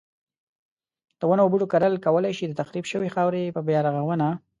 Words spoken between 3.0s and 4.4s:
خاورې په بیا رغونه.